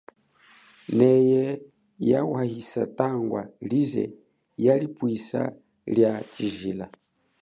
[0.97, 1.45] Neye
[2.09, 4.03] yawahisa tangwa lize
[4.65, 5.41] yalipwisa
[5.93, 6.85] lia chijila.